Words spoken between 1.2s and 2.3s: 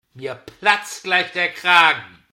der Kragen.